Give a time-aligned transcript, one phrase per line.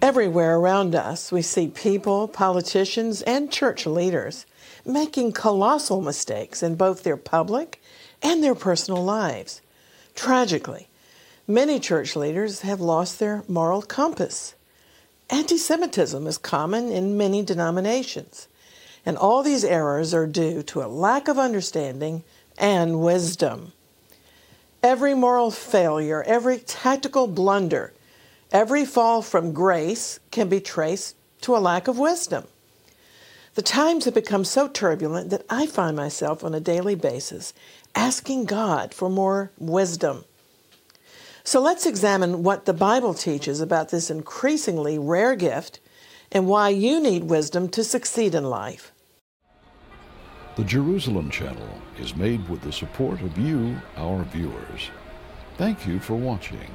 [0.00, 4.46] Everywhere around us, we see people, politicians, and church leaders
[4.84, 7.82] making colossal mistakes in both their public
[8.22, 9.60] and their personal lives.
[10.14, 10.88] Tragically,
[11.48, 14.54] many church leaders have lost their moral compass.
[15.30, 18.46] Anti Semitism is common in many denominations,
[19.06, 22.24] and all these errors are due to a lack of understanding
[22.58, 23.72] and wisdom.
[24.84, 27.92] Every moral failure, every tactical blunder,
[28.54, 32.44] Every fall from grace can be traced to a lack of wisdom.
[33.56, 37.52] The times have become so turbulent that I find myself on a daily basis
[37.96, 40.24] asking God for more wisdom.
[41.42, 45.80] So let's examine what the Bible teaches about this increasingly rare gift
[46.30, 48.92] and why you need wisdom to succeed in life.
[50.56, 51.68] The Jerusalem Channel
[51.98, 54.88] is made with the support of you, our viewers.
[55.58, 56.70] Thank you for watching.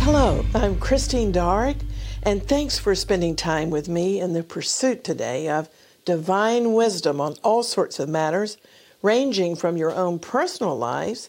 [0.00, 1.76] Hello, I'm Christine Darg,
[2.22, 5.68] and thanks for spending time with me in the pursuit today of
[6.06, 8.56] divine wisdom on all sorts of matters,
[9.04, 11.28] ranging from your own personal lives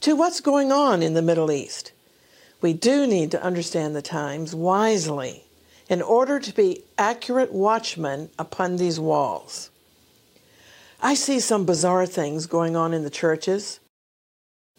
[0.00, 1.90] to what's going on in the Middle East.
[2.60, 5.44] We do need to understand the times wisely
[5.88, 9.70] in order to be accurate watchmen upon these walls.
[11.02, 13.80] I see some bizarre things going on in the churches.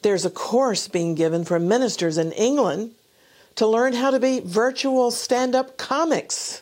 [0.02, 2.96] There's a course being given for ministers in England
[3.56, 6.62] to learn how to be virtual stand up comics,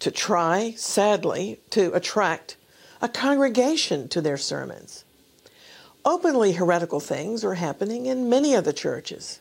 [0.00, 2.56] to try, sadly, to attract
[3.00, 5.04] a congregation to their sermons.
[6.04, 9.40] Openly heretical things are happening in many of the churches.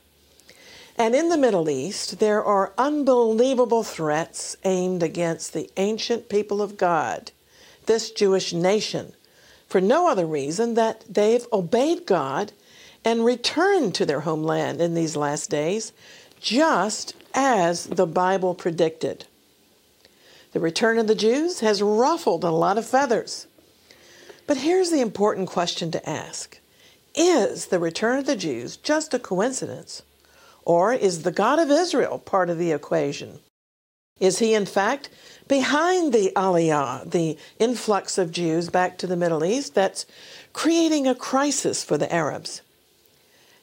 [0.97, 6.75] And in the Middle East, there are unbelievable threats aimed against the ancient people of
[6.75, 7.31] God,
[7.85, 9.13] this Jewish nation,
[9.67, 12.51] for no other reason that they've obeyed God
[13.05, 15.93] and returned to their homeland in these last days
[16.41, 19.25] just as the Bible predicted.
[20.51, 23.47] The return of the Jews has ruffled a lot of feathers.
[24.49, 26.57] But here's the important question to ask
[27.13, 30.01] Is the return of the Jews just a coincidence?
[30.65, 33.41] Or is the God of Israel part of the equation?
[34.19, 35.09] Is he, in fact,
[35.47, 40.07] behind the Aliyah, the influx of Jews back to the Middle East that's
[40.51, 42.63] creating a crisis for the Arabs?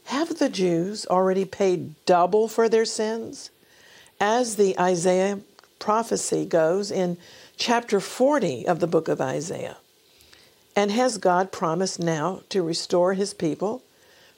[0.05, 3.51] Have the Jews already paid double for their sins?
[4.21, 5.41] As the Isaiah
[5.81, 7.19] prophecy goes in
[7.57, 9.79] chapter 40 of the book of Isaiah.
[10.77, 13.83] And has God promised now to restore his people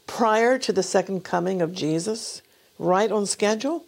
[0.07, 2.41] prior to the second coming of Jesus,
[2.79, 3.85] right on schedule?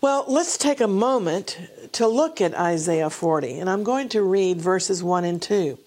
[0.00, 1.58] Well, let's take a moment
[1.92, 5.78] to look at Isaiah 40, and I'm going to read verses 1 and 2.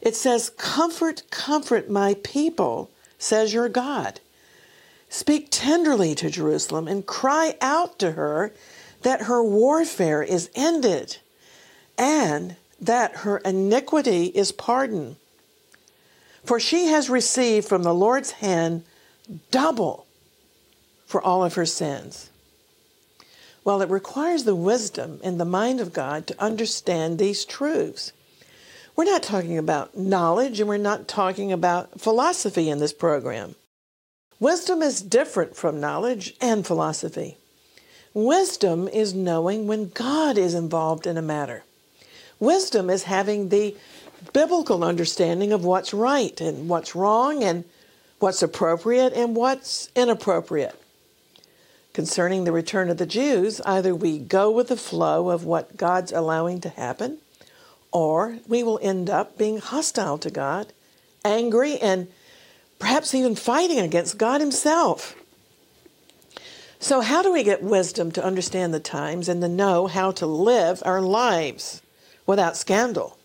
[0.00, 4.20] It says, Comfort, comfort my people says your God.
[5.08, 8.52] Speak tenderly to Jerusalem and cry out to her
[9.02, 11.16] that her warfare is ended
[11.96, 15.16] and that her iniquity is pardoned.
[16.44, 18.84] For she has received from the Lord's hand
[19.50, 20.06] double
[21.06, 22.30] for all of her sins.
[23.64, 28.12] Well, it requires the wisdom and the mind of God to understand these truths.
[28.96, 33.54] We're not talking about knowledge and we're not talking about philosophy in this program.
[34.40, 37.36] Wisdom is different from knowledge and philosophy.
[38.14, 41.64] Wisdom is knowing when God is involved in a matter.
[42.40, 43.76] Wisdom is having the
[44.32, 47.64] biblical understanding of what's right and what's wrong and
[48.18, 50.80] what's appropriate and what's inappropriate.
[51.92, 56.12] Concerning the return of the Jews, either we go with the flow of what God's
[56.12, 57.18] allowing to happen,
[57.90, 60.72] or we will end up being hostile to God,
[61.24, 62.06] angry, and
[62.78, 65.16] perhaps even fighting against God Himself.
[66.78, 70.26] So, how do we get wisdom to understand the times and to know how to
[70.26, 71.82] live our lives
[72.28, 73.18] without scandal?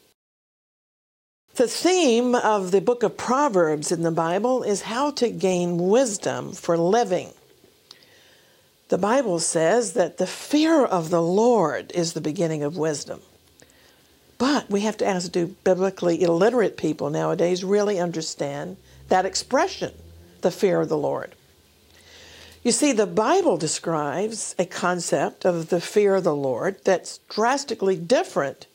[1.56, 6.54] The theme of the book of Proverbs in the Bible is how to gain wisdom
[6.54, 7.30] for living.
[8.90, 13.22] The Bible says that the fear of the Lord is the beginning of wisdom.
[14.40, 18.78] But we have to ask do biblically illiterate people nowadays really understand
[19.10, 19.94] that expression,
[20.42, 21.36] the fear of the Lord?
[22.64, 27.96] You see, the Bible describes a concept of the fear of the Lord that's drastically
[27.96, 28.66] different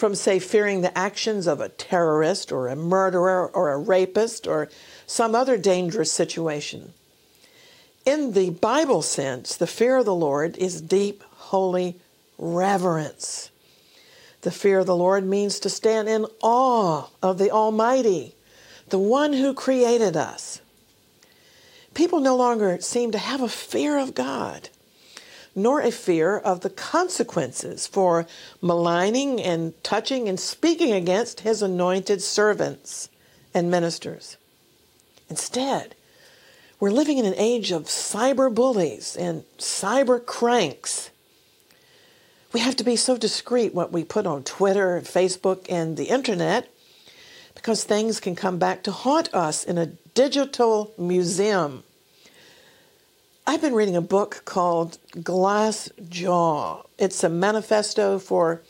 [0.00, 4.70] from, say, fearing the actions of a terrorist or a murderer or a rapist or
[5.06, 6.94] some other dangerous situation.
[8.06, 11.96] In the Bible sense, the fear of the Lord is deep, holy
[12.38, 13.50] reverence.
[14.40, 18.34] The fear of the Lord means to stand in awe of the Almighty,
[18.88, 20.62] the one who created us.
[21.92, 24.70] People no longer seem to have a fear of God,
[25.54, 28.26] nor a fear of the consequences for
[28.60, 33.08] maligning and touching and speaking against his anointed servants
[33.52, 34.36] and ministers.
[35.28, 35.94] Instead,
[36.78, 41.10] we're living in an age of cyber bullies and cyber cranks.
[42.52, 46.68] We have to be so discreet what we put on Twitter, Facebook, and the internet
[47.54, 51.84] because things can come back to haunt us in a digital museum.
[53.46, 56.82] I've been reading a book called Glass Jaw.
[56.98, 58.62] It's a manifesto for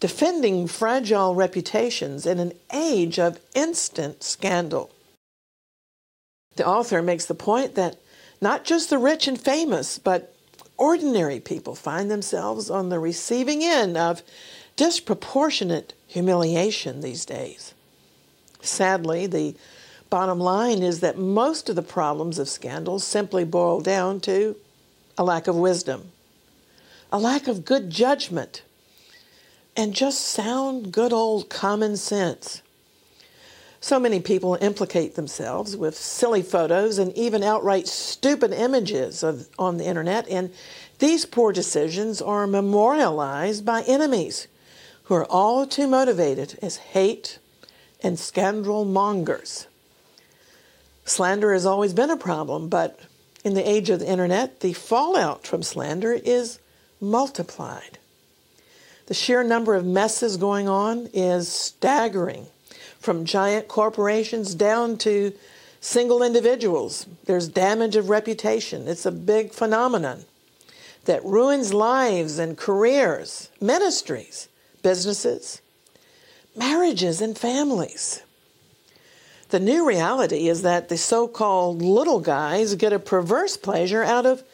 [0.00, 4.90] defending fragile reputations in an age of instant scandal.
[6.56, 7.96] The author makes the point that
[8.40, 10.34] not just the rich and famous, but
[10.78, 14.22] ordinary people find themselves on the receiving end of
[14.76, 17.74] disproportionate humiliation these days.
[18.62, 19.54] Sadly, the
[20.10, 24.56] bottom line is that most of the problems of scandals simply boil down to
[25.16, 26.10] a lack of wisdom,
[27.12, 28.62] a lack of good judgment,
[29.76, 32.60] and just sound good old common sense.
[33.80, 39.78] So many people implicate themselves with silly photos and even outright stupid images of, on
[39.78, 40.52] the internet, and
[40.98, 44.48] these poor decisions are memorialized by enemies
[45.04, 47.38] who are all too motivated as hate
[48.02, 49.66] and scandal mongers.
[51.10, 53.00] Slander has always been a problem, but
[53.42, 56.60] in the age of the internet, the fallout from slander is
[57.00, 57.98] multiplied.
[59.06, 62.46] The sheer number of messes going on is staggering
[63.00, 65.32] from giant corporations down to
[65.80, 67.06] single individuals.
[67.24, 68.86] There's damage of reputation.
[68.86, 70.26] It's a big phenomenon
[71.06, 74.46] that ruins lives and careers, ministries,
[74.84, 75.60] businesses,
[76.54, 78.22] marriages, and families.
[79.50, 84.24] The new reality is that the so called little guys get a perverse pleasure out
[84.24, 84.44] of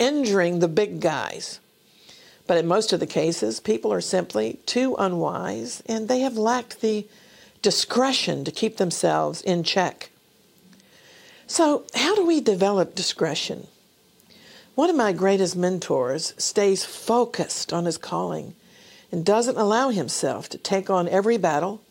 [0.00, 1.60] injuring the big guys.
[2.48, 6.80] But in most of the cases, people are simply too unwise and they have lacked
[6.80, 7.06] the
[7.62, 10.10] discretion to keep themselves in check.
[11.46, 13.68] So, how do we develop discretion?
[14.74, 18.54] One of my greatest mentors stays focused on his calling
[19.12, 21.82] and doesn't allow himself to take on every battle,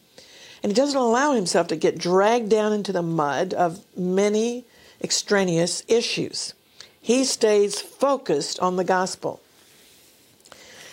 [0.62, 4.66] and he doesn't allow himself to get dragged down into the mud of many
[5.02, 6.54] extraneous issues.
[7.02, 9.42] He stays focused on the gospel.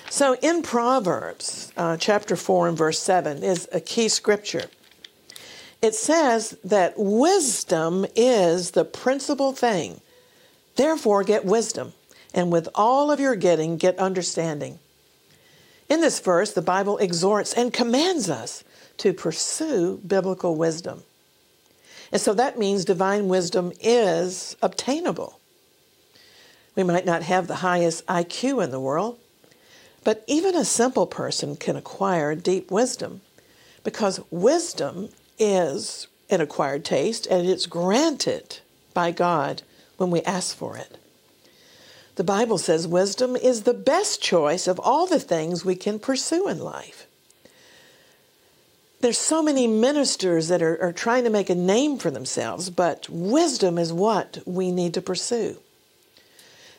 [0.09, 4.71] So in Proverbs uh, chapter 4 and verse 7 is a key scripture.
[5.83, 10.01] It says that wisdom is the principal thing.
[10.77, 11.93] Therefore, get wisdom,
[12.35, 14.79] and with all of your getting, get understanding.
[15.89, 18.65] In this verse, the Bible exhorts and commands us
[18.99, 21.03] to pursue biblical wisdom.
[22.13, 25.41] And so that means divine wisdom is obtainable.
[26.75, 29.19] We might not have the highest IQ in the world,
[30.05, 33.23] but even a simple person can acquire deep wisdom
[33.83, 35.09] because wisdom
[35.39, 38.61] is an acquired taste and it's granted
[38.95, 39.63] by God
[39.97, 40.99] when we ask for it.
[42.17, 46.49] The Bible says wisdom is the best choice of all the things we can pursue
[46.49, 47.06] in life.
[49.01, 53.09] There's so many ministers that are, are trying to make a name for themselves, but
[53.11, 55.59] wisdom is what we need to pursue.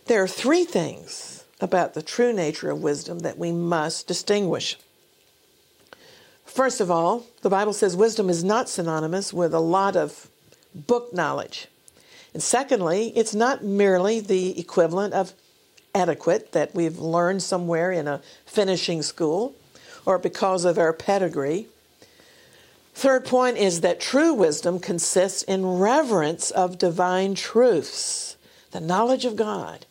[0.06, 4.78] There are three things about the true nature of wisdom that we must distinguish.
[6.46, 10.30] First of all, the Bible says wisdom is not synonymous with a lot of
[10.74, 11.68] book knowledge.
[12.34, 15.34] And secondly, it's not merely the equivalent of
[15.94, 19.56] adequate that we've learned somewhere in a finishing school
[20.06, 21.68] or because of our pedigree.
[22.98, 28.38] Third point is that true wisdom consists in reverence of divine truths,
[28.72, 29.86] the knowledge of God,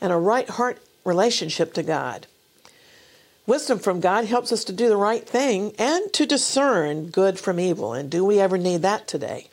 [0.00, 2.26] and a right heart relationship to God.
[3.46, 7.60] Wisdom from God helps us to do the right thing and to discern good from
[7.60, 7.92] evil.
[7.92, 9.46] And do we ever need that today?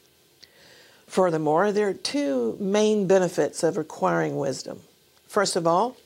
[1.05, 4.81] Furthermore, there are two main benefits of acquiring wisdom.
[5.27, 5.97] First of all,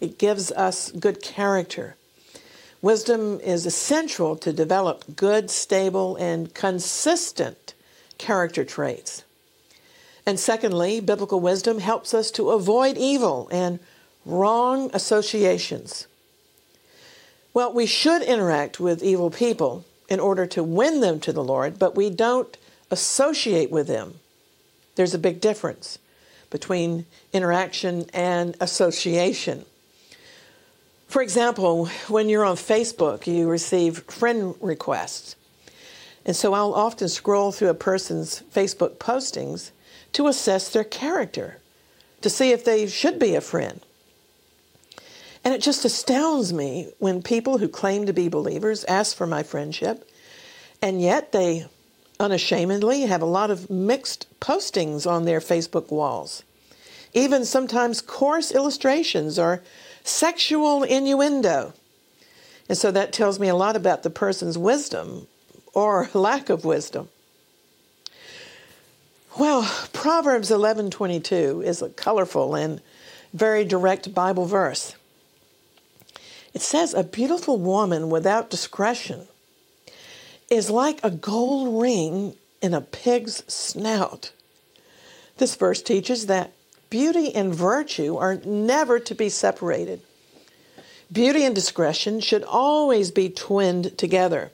[0.00, 1.96] it gives us good character.
[2.82, 7.74] Wisdom is essential to develop good, stable, and consistent
[8.16, 9.22] character traits.
[10.24, 13.80] And secondly, biblical wisdom helps us to avoid evil and
[14.24, 16.06] wrong associations.
[17.52, 21.78] Well, we should interact with evil people in order to win them to the Lord,
[21.78, 22.56] but we don't
[22.90, 24.20] associate with them.
[24.94, 25.98] There's a big difference.
[26.50, 29.64] between interaction and association.
[31.10, 35.34] For example, when you're on Facebook, you receive friend requests.
[36.24, 39.72] And so I'll often scroll through a person's Facebook postings
[40.12, 41.58] to assess their character,
[42.20, 43.80] to see if they should be a friend.
[45.42, 49.42] And it just astounds me when people who claim to be believers ask for my
[49.42, 50.08] friendship,
[50.80, 51.66] and yet they
[52.20, 56.44] unashamedly have a lot of mixed postings on their Facebook walls.
[57.14, 59.60] Even sometimes coarse illustrations or
[60.04, 61.72] sexual innuendo.
[62.68, 65.26] And so that tells me a lot about the person's wisdom
[65.74, 67.08] or lack of wisdom.
[69.38, 72.80] Well, Proverbs 11:22 is a colorful and
[73.32, 74.94] very direct Bible verse.
[76.52, 79.28] It says a beautiful woman without discretion
[80.50, 84.32] is like a gold ring in a pig's snout.
[85.36, 86.52] This verse teaches that
[86.90, 90.00] beauty and virtue are never to be separated.
[91.10, 94.50] Beauty and discretion should always be twinned together.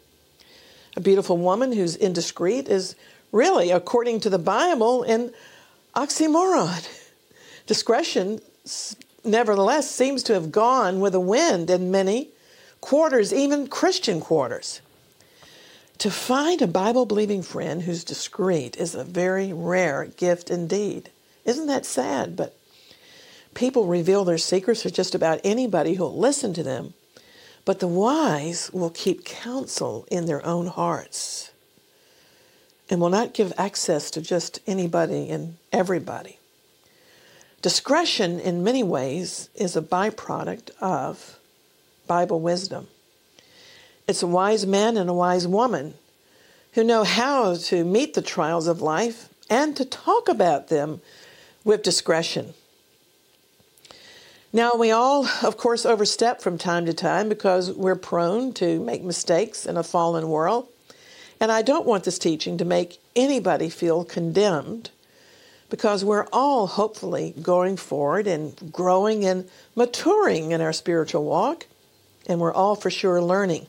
[0.96, 2.94] A beautiful woman who's indiscreet is
[3.32, 5.32] really, according to the Bible, an
[5.94, 6.88] oxymoron.
[7.66, 8.40] Discretion,
[9.24, 12.28] nevertheless, seems to have gone with the wind in many
[12.80, 14.80] quarters, even Christian quarters.
[15.98, 21.10] To find a Bible believing friend who's discreet is a very rare gift indeed.
[21.46, 22.36] Isn't that sad?
[22.36, 22.54] But
[23.54, 26.92] people reveal their secrets to just about anybody who'll listen to them.
[27.64, 31.50] But the wise will keep counsel in their own hearts
[32.90, 36.38] and will not give access to just anybody and everybody.
[37.62, 41.38] Discretion, in many ways, is a byproduct of
[42.06, 42.86] Bible wisdom.
[44.06, 45.94] It's a wise man and a wise woman
[46.74, 51.00] who know how to meet the trials of life and to talk about them
[51.66, 52.54] with discretion.
[54.52, 59.02] Now, we all, of course, overstep from time to time because we're prone to make
[59.02, 60.68] mistakes in a fallen world.
[61.40, 64.90] And I don't want this teaching to make anybody feel condemned
[65.68, 71.66] because we're all hopefully going forward and growing and maturing in our spiritual walk,
[72.28, 73.66] and we're all for sure learning.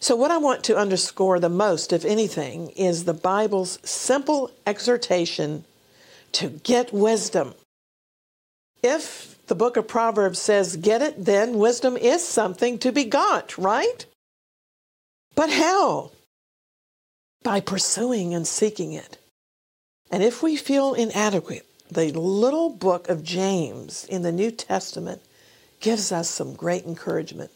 [0.00, 5.64] So, what I want to underscore the most, if anything, is the Bible's simple exhortation
[6.32, 7.54] to get wisdom.
[8.82, 13.56] If the book of Proverbs says get it, then wisdom is something to be got,
[13.58, 14.06] right?
[15.34, 16.12] But how?
[17.42, 19.18] By pursuing and seeking it.
[20.10, 25.22] And if we feel inadequate, the little book of James in the New Testament
[25.80, 27.50] gives us some great encouragement.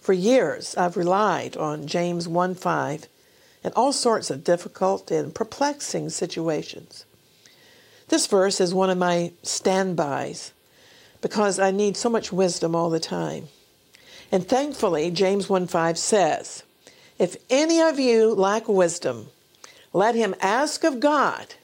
[0.00, 3.08] For years, I've relied on James 1 5
[3.62, 7.04] in all sorts of difficult and perplexing situations.
[8.10, 10.52] This verse is one of my standbys
[11.20, 13.46] because I need so much wisdom all the time.
[14.32, 16.64] And thankfully, James 1 5 says,
[17.20, 19.28] If any of you lack wisdom,
[19.92, 21.54] let him ask of God,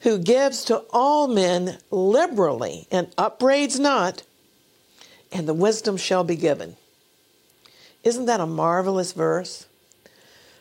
[0.00, 4.24] who gives to all men liberally and upbraids not,
[5.32, 6.76] and the wisdom shall be given.
[8.04, 9.66] Isn't that a marvelous verse?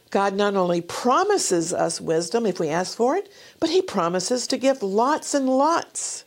[0.10, 3.29] God not only promises us wisdom if we ask for it,
[3.60, 6.26] but He promises to give lots and lots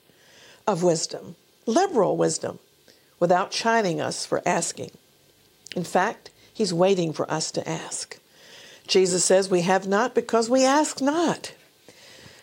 [0.66, 2.58] of wisdom, liberal wisdom,
[3.18, 4.90] without chiding us for asking.
[5.76, 8.18] In fact, He's waiting for us to ask.
[8.86, 11.52] Jesus says we have not because we ask not.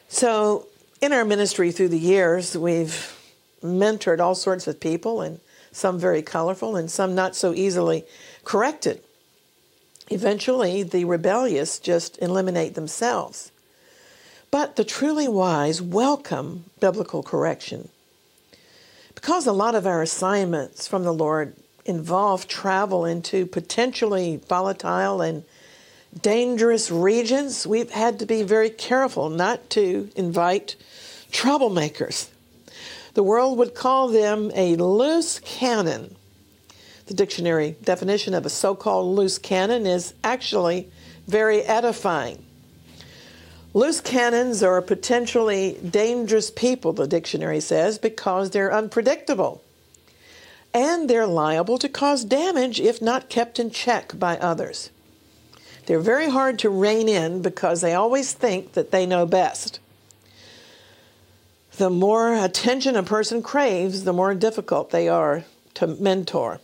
[0.07, 0.67] So,
[1.01, 3.13] in our ministry through the years, we've
[3.61, 5.39] mentored all sorts of people, and
[5.71, 8.05] some very colorful, and some not so easily
[8.45, 9.01] corrected.
[10.09, 13.51] Eventually, the rebellious just eliminate themselves.
[14.51, 17.89] But the truly wise welcome biblical correction.
[19.15, 25.43] Because a lot of our assignments from the Lord involve travel into potentially volatile and
[26.21, 30.75] dangerous regions, we've had to be very careful not to invite
[31.31, 32.29] troublemakers.
[33.13, 36.15] The world would call them a loose cannon
[37.07, 40.89] the dictionary definition of a so called loose cannon is actually
[41.25, 42.45] very edifying.
[43.77, 49.63] Loose cannons are a potentially dangerous people, the dictionary says, because they're unpredictable.
[50.73, 54.89] And they're liable to cause damage if not kept in check by others.
[55.85, 59.79] They're very hard to rein in because they always think that they know best.
[61.77, 66.61] The more attention a person craves, the more difficult they are to mentor.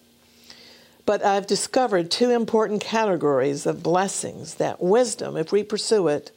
[1.05, 6.31] But I've discovered two important categories of blessings that wisdom, if we pursue it,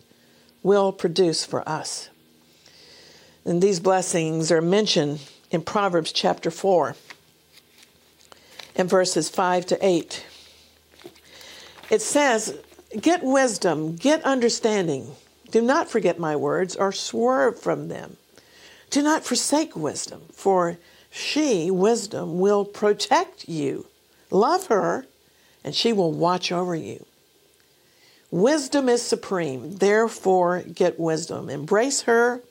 [0.66, 2.10] will produce for us.
[3.44, 5.20] And these blessings are mentioned
[5.52, 6.96] in Proverbs chapter 4
[8.74, 10.26] and verses 5 to 8.
[11.88, 12.58] It says,
[13.00, 15.12] Get wisdom, get understanding.
[15.52, 18.16] Do not forget my words or swerve from them.
[18.90, 20.78] Do not forsake wisdom, for
[21.10, 23.86] she, wisdom, will protect you.
[24.32, 25.06] Love her,
[25.62, 27.06] and she will watch over you.
[28.36, 31.48] Wisdom is supreme, therefore get wisdom.
[31.48, 32.42] Embrace her,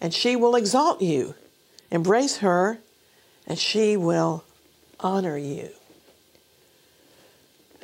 [0.00, 1.36] and she will exalt you.
[1.88, 2.80] Embrace her,
[3.46, 4.42] and she will
[4.98, 5.68] honor you.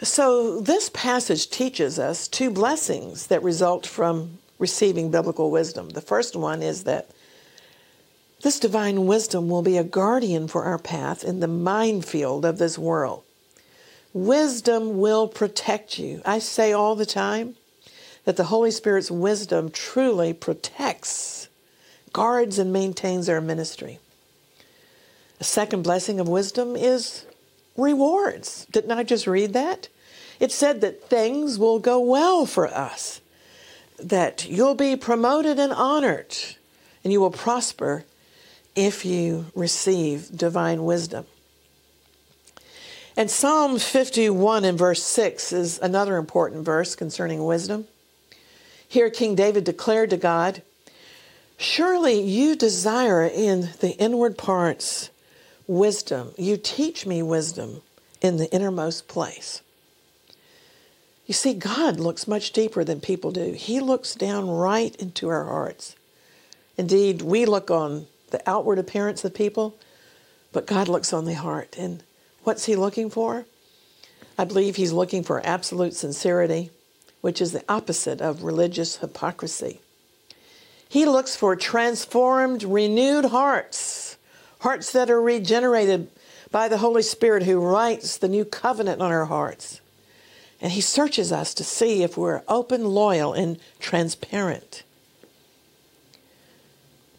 [0.03, 5.91] So, this passage teaches us two blessings that result from receiving biblical wisdom.
[5.91, 7.11] The first one is that
[8.43, 12.77] this divine wisdom will be a guardian for our path in the minefield of this
[12.77, 13.23] world.
[14.12, 16.21] Wisdom will protect you.
[16.25, 17.57] I say all the time
[18.25, 21.49] that the Holy Spirit's wisdom truly protects,
[22.12, 23.99] guards, and maintains our ministry.
[25.38, 27.25] A second blessing of wisdom is
[27.76, 28.67] rewards.
[28.71, 29.88] Didn't I just read that?
[30.38, 33.21] It said that things will go well for us,
[33.99, 36.37] that you'll be promoted and honored,
[37.05, 38.05] and you will prosper
[38.75, 41.26] if you receive divine wisdom.
[43.21, 47.87] And Psalm 51 and verse 6 is another important verse concerning wisdom.
[48.89, 50.62] Here, King David declared to God,
[51.59, 55.11] Surely you desire in the inward parts
[55.67, 56.33] wisdom.
[56.39, 57.83] You teach me wisdom
[58.23, 59.61] in the innermost place.
[61.27, 63.53] You see, God looks much deeper than people do.
[63.53, 65.95] He looks down right into our hearts.
[66.79, 69.77] Indeed, we look on the outward appearance of people,
[70.53, 71.77] but God looks on the heart.
[71.79, 72.03] And
[72.45, 73.47] what's He looking for?
[74.39, 76.71] I believe He's looking for absolute sincerity,
[77.21, 79.81] which is the opposite of religious hypocrisy.
[80.89, 84.17] He looks for transformed, renewed hearts,
[84.61, 86.09] hearts that are regenerated
[86.50, 89.81] by the Holy Spirit who writes the new covenant on our hearts.
[90.61, 94.83] And He searches us to see if we're open, loyal, and transparent.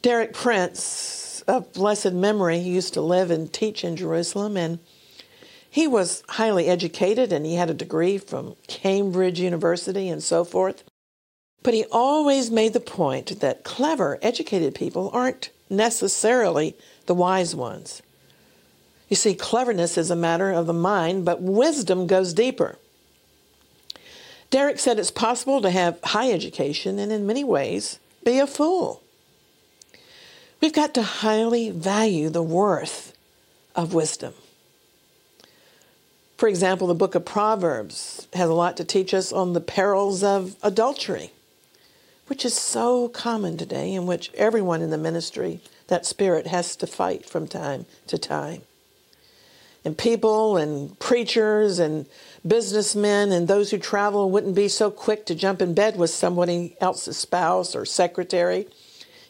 [0.02, 4.80] Derek Prince of blessed memory he used to live and teach in Jerusalem, and
[5.72, 10.84] he was highly educated and he had a degree from Cambridge University and so forth.
[11.64, 18.02] But he always made the point that clever, educated people aren't necessarily the wise ones.
[19.08, 22.78] You see, cleverness is a matter of the mind, but wisdom goes deeper.
[24.50, 29.02] Derek said it's possible to have high education and, in many ways, be a fool.
[30.60, 33.16] We've got to highly value the worth
[33.74, 34.34] of wisdom.
[36.42, 40.24] For example, the book of Proverbs has a lot to teach us on the perils
[40.24, 41.34] of adultery,
[42.26, 46.88] which is so common today, in which everyone in the ministry, that spirit, has to
[46.88, 48.64] fight from time to time.
[49.86, 52.08] And people and preachers and
[52.44, 56.76] businessmen and those who travel wouldn't be so quick to jump in bed with somebody
[56.82, 58.68] else's spouse or secretary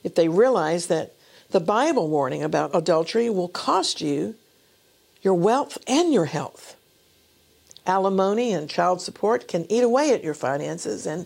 [0.02, 1.14] if they realize that
[1.50, 4.36] the Bible warning about adultery will cost you
[5.22, 6.78] your wealth and your health.
[7.86, 11.26] Alimony and child support can eat away at your finances, and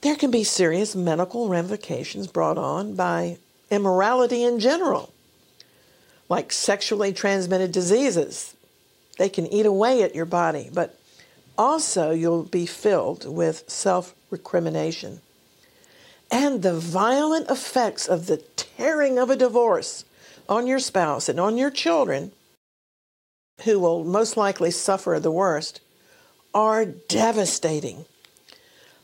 [0.00, 3.38] there can be serious medical ramifications brought on by
[3.70, 5.12] immorality in general,
[6.28, 8.54] like sexually transmitted diseases.
[9.18, 10.98] They can eat away at your body, but
[11.56, 15.20] also you'll be filled with self recrimination
[16.34, 20.04] and the violent effects of the tearing of a divorce
[20.48, 22.32] on your spouse and on your children,
[23.62, 25.80] who will most likely suffer the worst,
[26.52, 28.04] are devastating.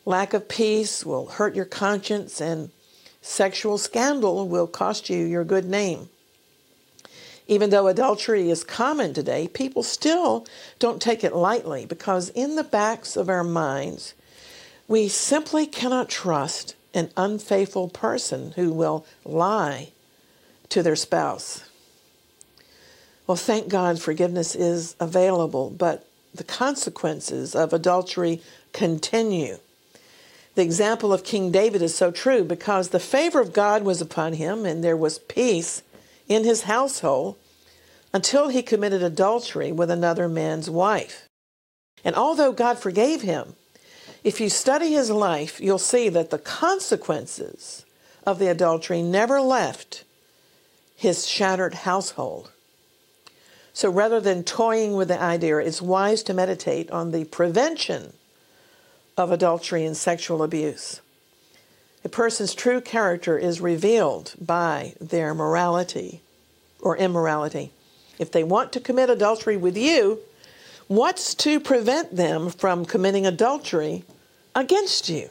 [0.05, 2.71] Lack of peace will hurt your conscience, and
[3.23, 6.09] sexual scandal will cost you your good name.
[7.47, 10.47] Even though adultery is common today, people still
[10.79, 14.15] don't take it lightly because in the backs of our minds,
[14.87, 19.91] we simply cannot trust an unfaithful person who will lie
[20.69, 21.70] to their spouse.
[23.31, 29.59] Well, thank God forgiveness is available, but the consequences of adultery continue.
[30.57, 34.33] The example of King David is so true because the favor of God was upon
[34.33, 35.85] him and there was peace
[36.27, 37.37] in his household
[38.13, 41.29] until he committed adultery with another man's wife.
[42.05, 43.55] And although God forgave him,
[44.25, 47.85] if you study his life, you'll see that the consequences
[48.27, 50.03] of the adultery never left
[50.97, 52.51] his shattered household.
[53.81, 58.13] So rather than toying with the idea, it's wise to meditate on the prevention
[59.17, 61.01] of adultery and sexual abuse.
[62.05, 66.21] A person's true character is revealed by their morality
[66.83, 67.73] or immorality.
[68.19, 70.19] If they want to commit adultery with you,
[70.87, 74.05] what's to prevent them from committing adultery
[74.55, 75.31] against you?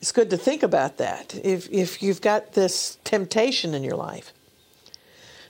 [0.00, 4.32] It's good to think about that if, if you've got this temptation in your life.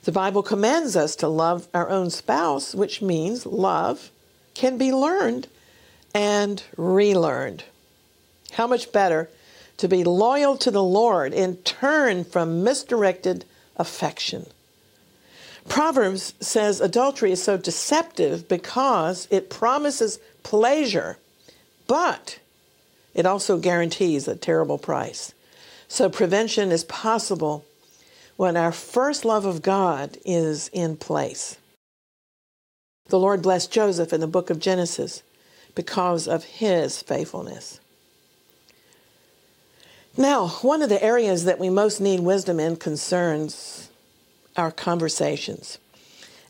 [0.05, 4.11] The Bible commands us to love our own spouse, which means love
[4.53, 5.49] can be learned
[6.15, 7.65] and relearned.
[8.53, 9.31] How much better
[9.79, 13.45] to be loyal to the Lord and turn from misdirected
[13.77, 14.47] affection.
[15.69, 21.17] Proverbs says adultery is so deceptive because it promises pleasure,
[21.87, 22.39] but
[23.15, 25.33] it also guarantees a terrible price.
[25.89, 27.65] So prevention is possible
[28.37, 31.57] when our first love of God is in place.
[33.07, 35.23] The Lord blessed Joseph in the book of Genesis
[35.75, 37.81] because of his faithfulness.
[40.17, 43.91] Now, one of the areas that we most need wisdom in concerns
[44.57, 45.79] our conversations.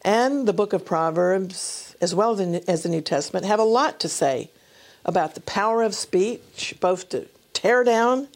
[0.02, 4.08] And the book of Proverbs, as well as the New Testament, have a lot to
[4.08, 4.50] say
[5.04, 8.28] about the power of speech, both to tear down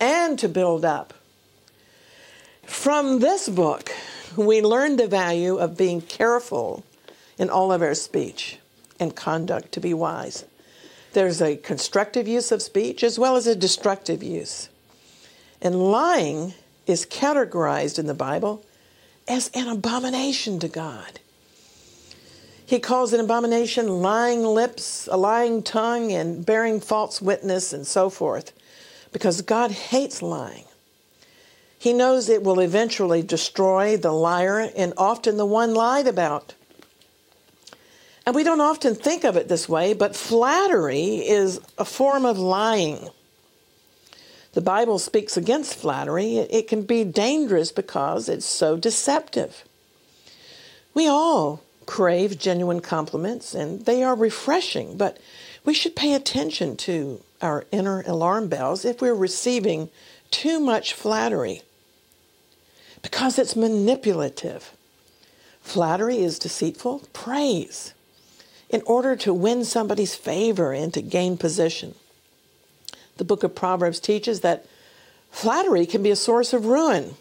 [0.00, 1.12] and to build up.
[2.70, 3.90] From this book,
[4.36, 6.84] we learn the value of being careful
[7.36, 8.58] in all of our speech
[8.98, 10.46] and conduct to be wise.
[11.12, 14.70] There's a constructive use of speech as well as a destructive use.
[15.60, 16.54] And lying
[16.86, 18.64] is categorized in the Bible
[19.28, 21.20] as an abomination to God.
[22.64, 28.08] He calls an abomination lying lips, a lying tongue, and bearing false witness, and so
[28.08, 28.52] forth,
[29.12, 30.64] because God hates lying.
[31.80, 36.52] He knows it will eventually destroy the liar and often the one lied about.
[38.26, 42.38] And we don't often think of it this way, but flattery is a form of
[42.38, 43.08] lying.
[44.52, 46.36] The Bible speaks against flattery.
[46.36, 49.64] It, can be dangerous because it's so deceptive.
[50.92, 55.16] We all crave genuine compliments, and they are refreshing, but
[55.64, 59.88] we should pay attention to our inner alarm bells if we're receiving
[60.30, 61.62] too much flattery
[63.02, 64.72] because it's manipulative.
[65.62, 67.94] Flattery is deceitful praise
[68.68, 71.94] in order to win somebody's favor and to gain position.
[73.16, 74.64] The book of Proverbs teaches that
[75.30, 77.14] flattery can be a source of ruin.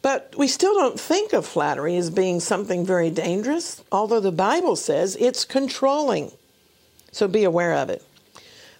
[0.00, 4.76] But we still don't think of flattery as being something very dangerous, although the Bible
[4.76, 6.30] says it's controlling.
[7.10, 8.02] So be aware of it.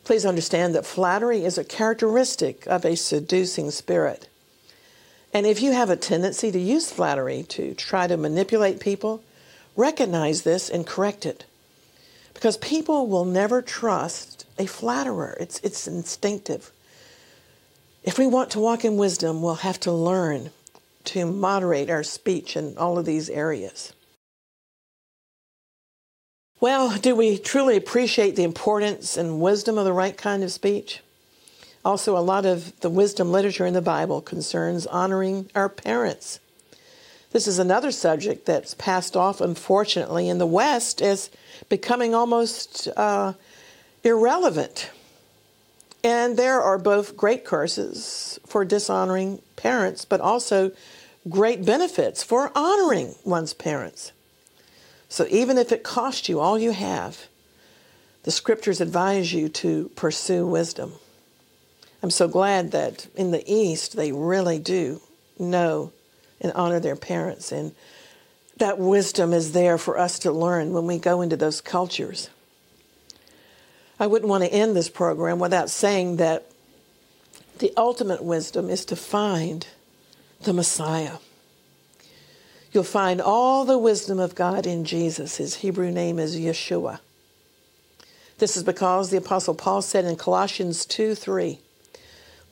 [0.05, 4.29] Please understand that flattery is a characteristic of a seducing spirit.
[5.35, 9.23] And if you have a tendency to use flattery to try to manipulate people,
[9.75, 11.45] recognize this and correct it.
[12.33, 16.71] Because people will never trust a flatterer, it's, it's instinctive.
[18.05, 20.51] If we want to walk in wisdom, we'll have to learn
[21.05, 23.93] to moderate our speech in all of these areas.
[26.61, 31.01] Well, do we truly appreciate the importance and wisdom of the right kind of speech?
[31.85, 36.41] Also, a lot of the wisdom literature in the Bible concerns honoring our parents.
[37.33, 41.31] This is another subject that's passed off, unfortunately, in the West as
[41.69, 43.35] becoming almost uh,
[44.03, 44.91] irrelevant.
[46.03, 50.71] And there are both great curses for dishonoring parents, but also
[51.29, 54.13] great benefits for honoring one's parents.
[55.09, 57.27] So even if it costs you all you have,
[58.23, 60.93] the scriptures advise you to pursue wisdom.
[62.05, 65.01] I'm so glad that in the East they really do
[65.39, 65.91] know
[66.39, 67.51] and honor their parents.
[67.51, 67.75] And
[68.59, 72.29] that wisdom is there for us to learn when we go into those cultures.
[73.99, 76.45] I wouldn't want to end this program without saying that
[77.61, 79.67] the ultimate wisdom is to find
[80.43, 81.17] the Messiah.
[82.71, 85.39] You'll find all the wisdom of God in Jesus.
[85.39, 87.01] His Hebrew name is Yeshua.
[88.37, 91.61] This is because the Apostle Paul said in Colossians 2 3,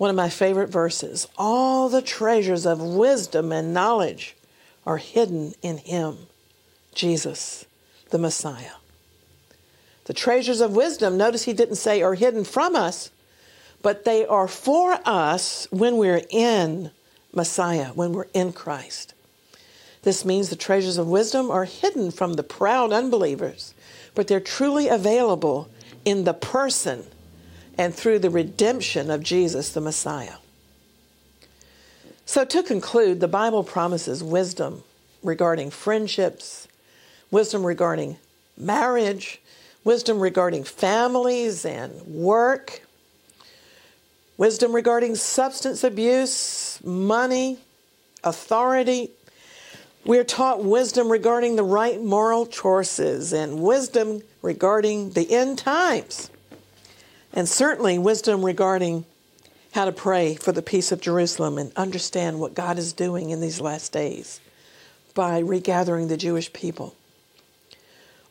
[0.03, 1.29] one of my favorite verses.
[1.39, 4.35] All the treasures of wisdom and knowledge
[4.85, 6.27] are hidden in Him,
[6.93, 7.67] Jesus,
[8.11, 8.73] the Messiah.
[10.07, 13.13] The treasures of wisdom, notice he didn't say are hidden from us,
[13.81, 16.91] but they are for us when we're in
[17.33, 19.15] Messiah, when we're in Christ.
[20.03, 23.73] This means the treasures of wisdom are hidden from the proud unbelievers,
[24.17, 25.71] but they're truly available
[26.05, 27.05] in the person
[27.79, 30.37] and through the redemption of Jesus the Messiah.
[32.25, 34.85] So, to conclude, the Bible promises wisdom
[35.23, 36.69] regarding friendships,
[37.31, 38.17] wisdom regarding
[38.57, 39.41] marriage,
[39.85, 42.83] wisdom regarding families and work,
[44.37, 47.59] wisdom regarding substance abuse, money,
[48.25, 49.11] authority.
[50.05, 56.31] We're taught wisdom regarding the right moral choices and wisdom regarding the end times.
[57.33, 59.05] And certainly wisdom regarding
[59.73, 63.41] how to pray for the peace of Jerusalem and understand what God is doing in
[63.41, 64.41] these last days
[65.15, 66.95] by regathering the Jewish people.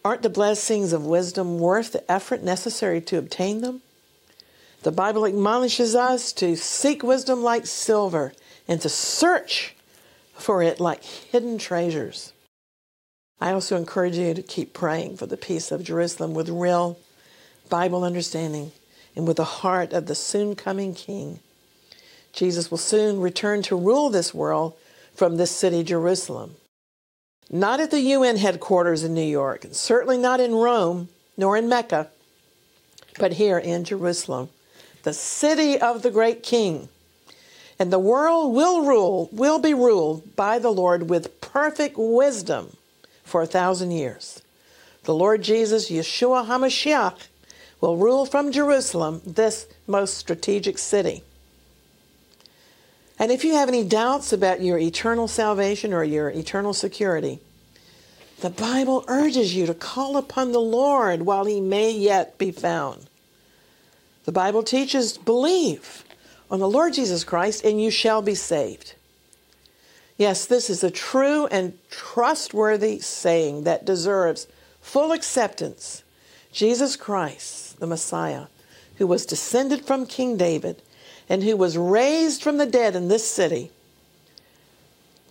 [0.05, 3.81] Aren't the blessings of wisdom worth the effort necessary to obtain them?
[4.83, 8.33] The Bible admonishes us to seek wisdom like silver
[8.67, 9.75] and to search
[10.33, 12.33] for it like hidden treasures.
[13.39, 16.99] I also encourage you to keep praying for the peace of Jerusalem with real
[17.69, 18.71] Bible understanding
[19.15, 21.39] and with the heart of the soon coming King.
[22.33, 24.73] Jesus will soon return to rule this world
[25.13, 26.55] from this city, Jerusalem.
[27.49, 31.67] Not at the UN headquarters in New York, and certainly not in Rome, nor in
[31.67, 32.09] Mecca,
[33.19, 34.49] but here in Jerusalem,
[35.03, 36.87] the city of the great King.
[37.77, 42.77] And the world will rule, will be ruled by the Lord with perfect wisdom
[43.23, 44.41] for a thousand years.
[45.03, 47.27] The Lord Jesus, Yeshua HaMashiach,
[47.81, 51.23] will rule from Jerusalem, this most strategic city.
[53.19, 57.39] And if you have any doubts about your eternal salvation or your eternal security,
[58.39, 63.07] the Bible urges you to call upon the Lord while he may yet be found.
[64.25, 66.03] The Bible teaches believe
[66.49, 68.95] on the Lord Jesus Christ and you shall be saved.
[70.17, 74.47] Yes, this is a true and trustworthy saying that deserves
[74.79, 76.03] full acceptance.
[76.51, 78.45] Jesus Christ, the Messiah,
[78.95, 80.81] who was descended from King David
[81.27, 83.71] and who was raised from the dead in this city,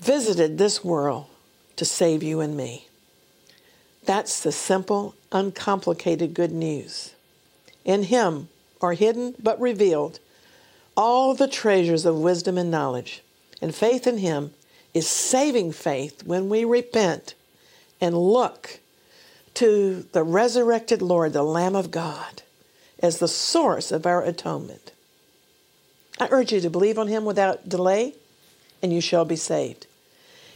[0.00, 1.26] visited this world
[1.76, 2.88] to save you and me.
[4.04, 7.14] That's the simple, uncomplicated good news.
[7.84, 8.48] In Him
[8.82, 10.18] are hidden but revealed
[10.96, 13.22] all the treasures of wisdom and knowledge.
[13.62, 14.52] And faith in Him
[14.92, 17.34] is saving faith when we repent
[18.00, 18.80] and look
[19.54, 22.42] to the resurrected Lord, the Lamb of God,
[23.00, 24.92] as the source of our atonement.
[26.18, 28.14] I urge you to believe on him without delay,
[28.82, 29.86] and you shall be saved.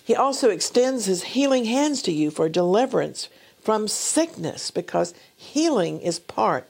[0.05, 3.29] He also extends his healing hands to you for deliverance
[3.63, 6.69] from sickness, because healing is part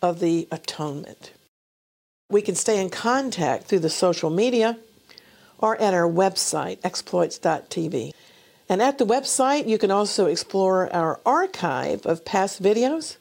[0.00, 1.32] of the atonement.
[2.30, 4.78] We can stay in contact through the social media
[5.58, 8.12] or at our website, exploits.tv.
[8.68, 13.16] And at the website, you can also explore our archive of past videos,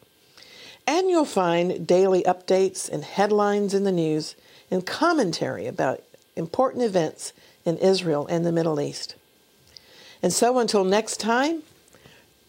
[0.88, 4.36] and you'll find daily updates and headlines in the news
[4.72, 6.02] and commentary about
[6.36, 7.32] important events
[7.64, 9.16] in Israel and the Middle East.
[10.22, 11.62] And so until next time,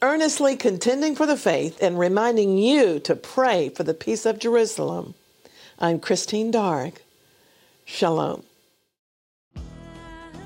[0.01, 5.15] earnestly contending for the faith and reminding you to pray for the peace of Jerusalem,
[5.79, 7.01] I'm Christine Darg.
[7.85, 8.43] Shalom.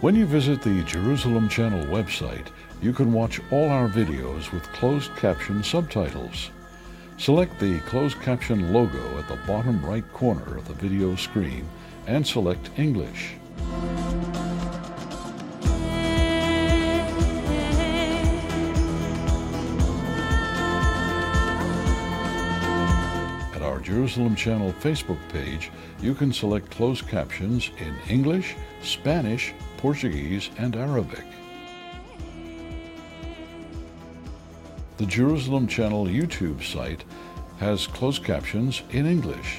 [0.01, 2.47] When you visit the Jerusalem Channel website,
[2.81, 6.51] you can watch all our videos with closed caption subtitles.
[7.19, 11.69] Select the closed caption logo at the bottom right corner of the video screen
[12.07, 13.35] and select English.
[23.91, 31.25] Jerusalem Channel Facebook page, you can select closed captions in English, Spanish, Portuguese, and Arabic.
[34.99, 37.03] The Jerusalem Channel YouTube site
[37.59, 39.59] has closed captions in English.